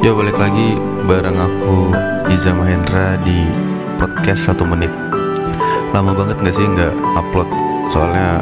[0.00, 1.92] Yo balik lagi bareng aku
[2.32, 3.44] Iza Mahendra di
[4.00, 4.88] podcast satu menit.
[5.92, 7.44] Lama banget gak sih nggak upload?
[7.92, 8.40] Soalnya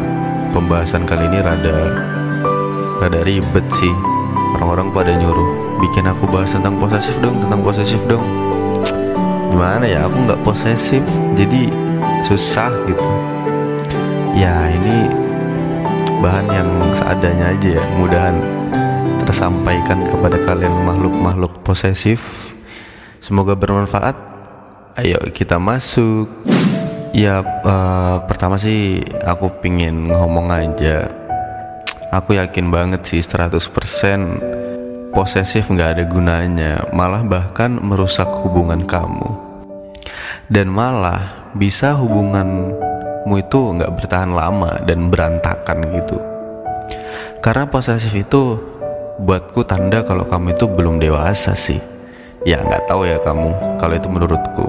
[0.55, 1.99] pembahasan kali ini rada
[3.03, 3.91] Rada ribet sih.
[4.55, 8.23] Orang-orang pada nyuruh Bikin aku bahas tentang posesif dong Tentang posesif dong.
[9.51, 11.03] Gimana ya aku nggak posesif
[11.35, 11.75] Jadi
[12.31, 13.03] susah gitu.
[14.39, 15.11] Ya ini
[16.23, 18.58] bahan yang seadanya aja ya Mudahan
[19.29, 22.49] tersampaikan kepada kalian makhluk-makhluk posesif.
[23.21, 24.17] Semoga bermanfaat.
[24.97, 26.33] Ayo kita masuk.
[27.13, 31.13] Ya uh, pertama sih aku pingin ngomong aja.
[32.09, 33.53] Aku yakin banget sih 100%
[35.13, 36.89] posesif nggak ada gunanya.
[36.97, 39.29] Malah bahkan merusak hubungan kamu.
[40.49, 46.17] Dan malah bisa hubunganmu itu nggak bertahan lama dan berantakan gitu.
[47.45, 48.57] Karena posesif itu
[49.19, 51.83] buatku tanda kalau kamu itu belum dewasa sih.
[52.47, 54.67] Ya nggak tahu ya kamu kalau itu menurutku.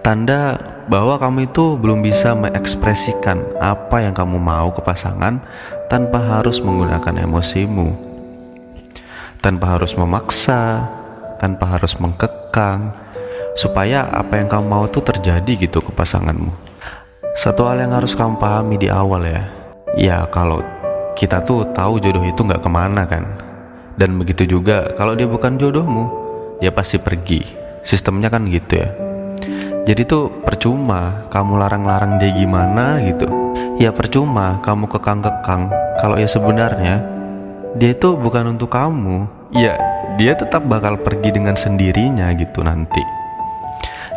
[0.00, 0.56] Tanda
[0.88, 5.40] bahwa kamu itu belum bisa mengekspresikan apa yang kamu mau ke pasangan
[5.88, 7.92] tanpa harus menggunakan emosimu.
[9.44, 10.88] Tanpa harus memaksa
[11.36, 12.96] tanpa harus mengkekang
[13.52, 16.48] supaya apa yang kamu mau itu terjadi gitu ke pasanganmu.
[17.36, 19.44] Satu hal yang harus kamu pahami di awal ya.
[19.94, 20.64] Ya kalau
[21.14, 23.43] kita tuh tahu jodoh itu nggak ke mana kan
[23.94, 26.10] dan begitu juga kalau dia bukan jodohmu
[26.58, 27.42] ya pasti pergi.
[27.84, 28.88] Sistemnya kan gitu ya.
[29.84, 33.28] Jadi tuh percuma kamu larang-larang dia gimana gitu.
[33.76, 35.66] Ya percuma kamu kekang-kekang
[35.98, 37.02] Kalau ya sebenarnya
[37.74, 39.26] Dia itu bukan untuk kamu.
[39.52, 39.76] Ya
[40.14, 43.02] dia tetap bakal pergi dengan sendirinya gitu nanti.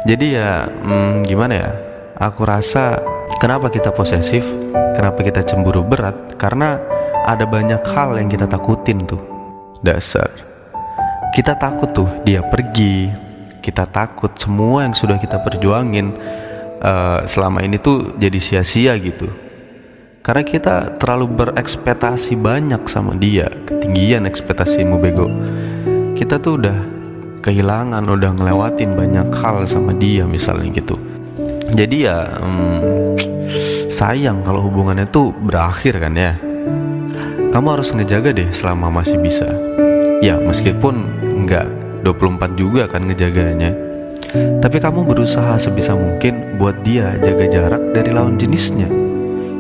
[0.06, 1.70] Jadi ya hmm, gimana ya?
[2.18, 3.02] Aku rasa
[3.42, 4.46] kenapa kita posesif?
[4.94, 6.38] Kenapa kita cemburu berat?
[6.38, 6.78] Karena
[7.28, 9.37] ada banyak hal yang kita takutin tuh
[9.84, 10.30] Dasar.
[11.34, 13.12] Kita takut tuh dia pergi.
[13.62, 16.16] Kita takut semua yang sudah kita perjuangin
[16.82, 19.28] uh, selama ini tuh jadi sia-sia gitu.
[20.24, 25.28] Karena kita terlalu berekspektasi banyak sama dia ketinggian ekspektasimu bego.
[26.16, 26.80] Kita tuh udah
[27.44, 31.00] kehilangan udah ngelewatin banyak hal sama dia misalnya gitu.
[31.72, 33.16] Jadi ya hmm,
[33.92, 36.36] sayang kalau hubungannya tuh berakhir kan ya
[37.58, 39.50] kamu harus ngejaga deh selama masih bisa.
[40.22, 41.02] Ya meskipun
[41.42, 41.66] nggak
[42.06, 43.74] 24 juga kan ngejaganya.
[44.62, 48.86] Tapi kamu berusaha sebisa mungkin buat dia jaga jarak dari lawan jenisnya.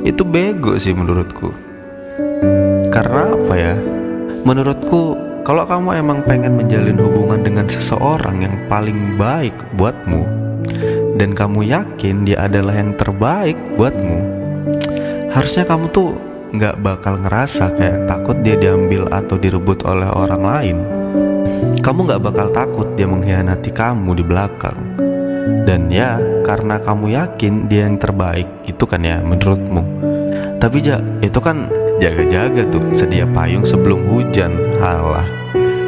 [0.05, 1.49] Itu bego sih menurutku.
[2.93, 3.73] Karena apa ya?
[4.45, 10.21] Menurutku kalau kamu emang pengen menjalin hubungan dengan seseorang yang paling baik buatmu
[11.17, 14.19] Dan kamu yakin dia adalah yang terbaik buatmu
[15.33, 20.77] Harusnya kamu tuh nggak bakal ngerasa kayak takut dia diambil atau direbut oleh orang lain.
[21.77, 24.75] Kamu gak bakal takut dia mengkhianati kamu di belakang.
[25.63, 29.83] Dan ya karena kamu yakin dia yang terbaik Itu kan ya menurutmu.
[30.59, 31.71] Tapi ja, itu kan
[32.03, 35.27] jaga-jaga tuh Sedia payung sebelum hujan Halah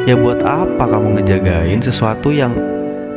[0.08, 2.56] Ya buat apa kamu ngejagain sesuatu yang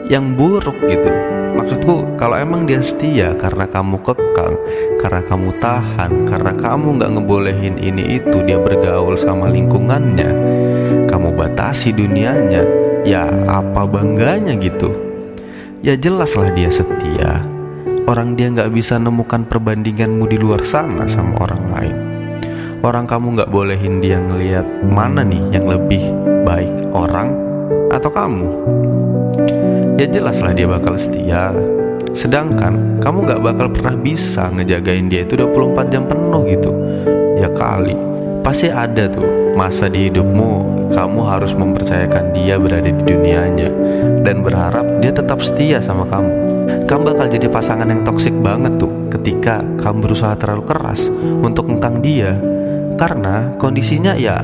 [0.08, 1.12] yang buruk gitu.
[1.53, 4.58] Maksudku kalau emang dia setia karena kamu kekang
[4.97, 10.34] Karena kamu tahan Karena kamu gak ngebolehin ini itu Dia bergaul sama lingkungannya
[11.06, 12.66] Kamu batasi dunianya
[13.06, 15.13] Ya apa bangganya gitu?
[15.84, 17.44] Ya jelaslah dia setia.
[18.08, 21.96] Orang dia gak bisa nemukan perbandinganmu di luar sana sama orang lain.
[22.80, 26.08] Orang kamu gak bolehin dia ngeliat mana nih yang lebih
[26.47, 27.36] baik orang
[27.92, 28.47] atau kamu
[29.94, 31.54] Ya jelaslah dia bakal setia.
[32.18, 36.72] Sedangkan kamu gak bakal pernah bisa ngejagain dia itu 24 jam penuh gitu.
[37.38, 37.94] Ya kali.
[38.42, 43.72] Pasti ada tuh masa di hidupmu kamu harus mempercayakan dia berada di dunianya
[44.20, 46.31] Dan berharap dia tetap setia sama kamu.
[46.84, 51.08] Kamu bakal jadi pasangan yang toksik banget tuh Ketika kamu berusaha terlalu keras
[51.42, 52.36] untuk ngekang dia.
[52.98, 54.42] Karena kondisinya ya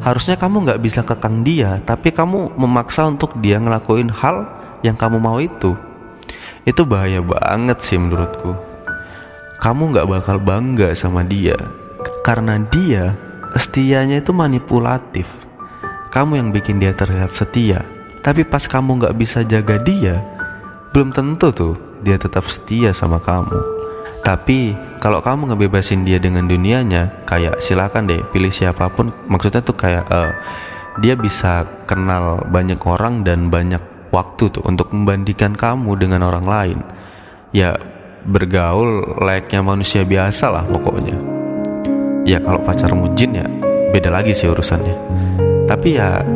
[0.00, 5.20] Harusnya kamu gak bisa kekang dia Tapi kamu memaksa untuk dia ngelakuin hal yang kamu
[5.20, 5.76] mau itu.
[6.66, 8.58] Itu bahaya banget sih menurutku.
[9.56, 11.56] Kamu gak bakal bangga sama dia
[12.20, 13.16] Karena dia
[13.56, 15.24] setianya itu manipulatif.
[16.12, 17.80] Kamu yang bikin dia terlihat setia
[18.20, 20.20] Tapi pas kamu gak bisa jaga dia
[20.92, 21.74] Belum tentu tuh
[22.04, 23.56] dia tetap setia sama kamu.
[24.20, 29.08] Tapi kalau kamu ngebebasin dia dengan dunianya Kayak silakan deh pilih siapa pun.
[29.30, 30.36] Maksudnya tuh kayak uh,
[31.00, 36.78] Dia bisa kenal banyak orang dan banyak waktu tuh Untuk membandingkan kamu dengan orang lain.
[37.52, 37.76] Ya
[38.26, 41.14] bergaul layaknya manusia biasa lah pokoknya.
[42.26, 43.46] Ya kalau pacarmu jin ya
[43.94, 44.96] beda lagi sih urusannya.
[45.70, 46.26] Tapi ya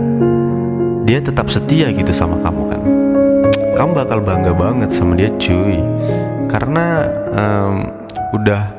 [1.03, 2.81] dia tetap setia gitu sama kamu kan.
[3.75, 5.83] Kamu bakal bangga banget sama dia cuy.
[6.47, 7.91] Karena um,
[8.39, 8.71] udah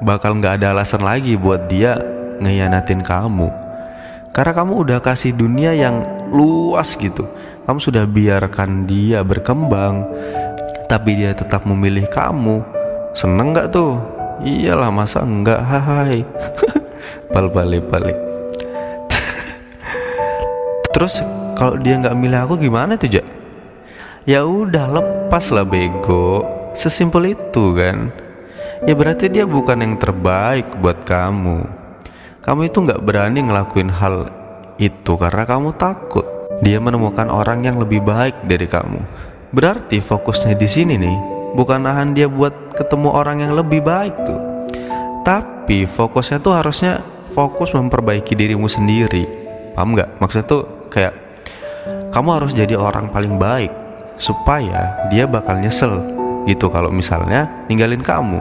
[0.00, 2.00] bakal nggak ada alasan lagi buat dia
[2.40, 3.52] ngehianatin kamu.
[4.32, 7.24] Karena kamu udah kasih dunia yang luas gitu
[7.66, 10.06] kamu sudah biarkan dia berkembang
[10.86, 12.62] tapi dia tetap memilih kamu.
[13.10, 13.98] Seneng nggak tuh?
[14.40, 16.22] Iyalah masa enggak hai
[17.32, 18.16] bal balik balik
[20.96, 21.20] terus
[21.52, 23.26] kalau dia nggak milih aku gimana tuh Jak?
[24.24, 26.40] ya udah lepas lah bego.
[26.72, 28.12] Sesimpel itu kan?
[28.84, 31.64] Ya berarti dia bukan yang terbaik buat kamu.
[32.40, 34.28] Kamu itu nggak berani ngelakuin hal
[34.76, 39.00] itu karena kamu takut dia menemukan orang yang lebih baik dari kamu.
[39.52, 41.16] Berarti fokusnya di sini nih
[41.56, 44.40] bukan nahan dia buat ketemu orang yang lebih baik tuh.
[45.24, 49.26] Tapi fokusnya tuh harusnya fokus memperbaiki dirimu sendiri.
[49.74, 50.20] Paham nggak?
[50.22, 51.12] Maksudnya tuh kayak
[52.14, 53.72] kamu harus jadi orang paling baik
[54.16, 56.00] supaya dia bakal nyesel
[56.48, 58.40] gitu kalau misalnya ninggalin kamu.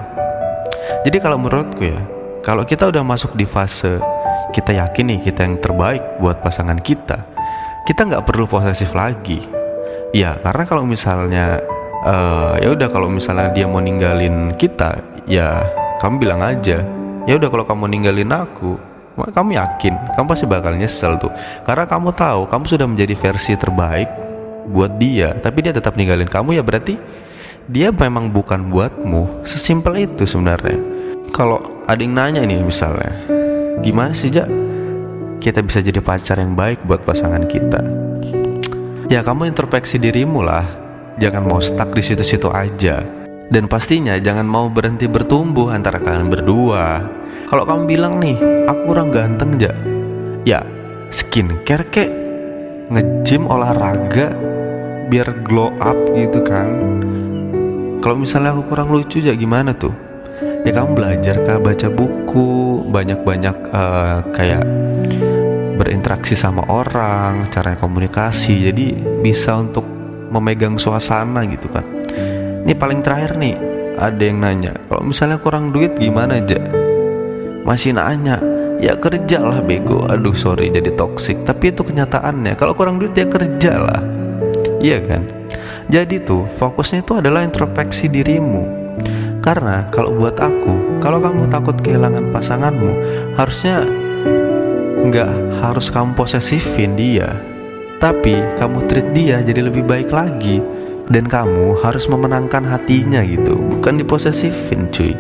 [1.03, 1.99] Jadi kalau menurutku ya,
[2.45, 3.97] kalau kita udah masuk di fase
[4.53, 7.34] kita yakin nih kita yang terbaik buat pasangan kita,
[7.85, 9.45] kita nggak perlu posesif lagi.
[10.11, 11.61] Ya karena kalau misalnya
[12.01, 14.99] uh, ya udah kalau misalnya dia mau ninggalin kita,
[15.29, 15.61] ya
[16.01, 16.81] kamu bilang aja,
[17.29, 18.75] ya udah kalau kamu ninggalin aku,
[19.15, 19.93] kamu yakin?
[20.17, 21.29] Kamu pasti bakal nyesel tuh.
[21.61, 24.09] Karena kamu tahu kamu sudah menjadi versi terbaik
[24.65, 26.97] buat dia tapi dia tetap ninggalin kamu ya berarti
[27.69, 29.45] dia memang bukan buatmu.
[29.45, 30.81] Sesimpel itu sebenarnya.
[31.29, 33.13] Kalau ada yang nanya nih misalnya
[33.83, 34.64] gimana sih Jak
[35.45, 37.77] kita bisa jadi pacar yang baik buat pasangan kita.
[39.13, 40.65] Ya kamu introspeksi dirimu lah.
[41.21, 43.05] Jangan mau stuck di situ-situ aja.
[43.53, 47.05] Dan pastinya jangan mau berhenti bertumbuh antara kalian berdua.
[47.45, 48.33] Kalau kamu bilang nih
[48.65, 49.69] aku kurang ganteng ja.
[50.49, 50.65] Ya
[51.13, 52.09] skincare kek.
[52.89, 54.33] Ngejim olahraga
[55.13, 56.73] biar glow up gitu kan.
[58.01, 59.93] Kalau misalnya aku kurang lucu ya gimana tuh?
[60.65, 62.81] Ya kamu belajar kah baca buku?
[62.89, 64.65] Banyak-banyak uh, kayak
[65.75, 68.71] berinteraksi sama orang cara komunikasi.
[68.71, 69.85] Jadi bisa untuk
[70.31, 71.85] memegang suasana gitu kan.
[72.65, 73.55] Ini paling terakhir nih
[73.95, 76.59] ada yang nanya kalau misalnya kurang duit gimana aja
[77.63, 78.41] masih nanya
[78.81, 80.03] ya kerja lah bego.
[80.09, 81.39] Aduh sorry jadi toxic.
[81.45, 84.01] Tapi itu kenyataannya kalau kurang duit ya kerja lah.
[84.81, 85.23] Iya kan?
[85.85, 88.85] Jadi tuh fokusnya itu adalah introspeksi dirimu.
[89.45, 92.91] Karena kalau buat aku, kalau kamu takut kehilangan pasanganmu,
[93.37, 93.85] harusnya
[95.09, 97.37] nggak harus kamu posesifin dia,
[98.01, 100.61] tapi kamu treat dia jadi lebih baik lagi.
[101.05, 105.13] Dan kamu harus memenangkan hatinya gitu, bukan diposesifin cuy.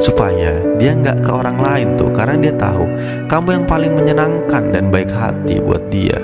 [0.00, 2.88] Supaya dia nggak ke orang lain tuh karena dia tahu
[3.28, 6.16] kamu yang paling menyenangkan dan baik hati buat dia.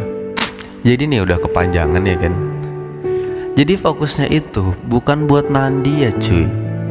[0.81, 2.57] Jadi nih udah kepanjangan ya kan
[3.57, 6.45] jadi fokusnya itu bukan buat nahan dia cuy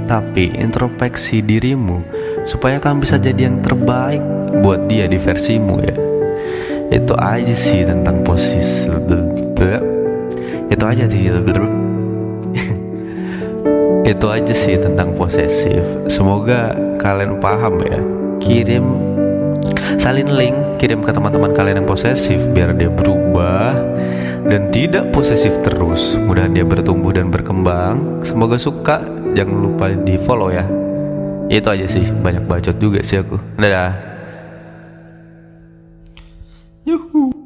[0.09, 2.01] Tapi introspeksi dirimu
[2.41, 5.95] Supaya kamu bisa jadi yang terbaik buat dia di versimu ya
[6.93, 8.87] Itu aja sih tentang posisi
[10.69, 11.23] Itu aja sih
[14.11, 17.99] Itu aja sih tentang posesif Semoga kalian paham ya
[18.37, 18.85] Kirim
[19.97, 23.73] Salin link Kirim ke teman-teman kalian yang posesif Biar dia berubah
[24.45, 26.13] dan tidak posesif terus.
[26.21, 28.21] Mudah dia bertumbuh dan berkembang.
[28.21, 29.01] Semoga suka.
[29.33, 30.61] Jangan lupa di follow ya.
[31.49, 32.05] Itu aja sih.
[32.05, 33.41] Banyak bacot juga sih aku.
[33.57, 34.14] Dadah.
[36.85, 37.44] Yahoo!